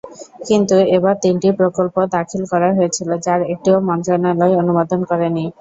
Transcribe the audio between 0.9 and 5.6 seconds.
এবার তিনটি প্রকল্প দাখিল করা হয়েছিল, যার একটিও মন্ত্রণালয় অনুমোদন করেনি।